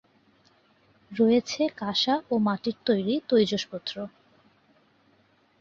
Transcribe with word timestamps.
রয়েছে 1.11 1.61
কাঁসা 1.77 2.15
ও 2.31 2.35
মাটির 2.39 2.77
তৈরি 2.85 3.15
তৈজসপত্র। 3.29 3.95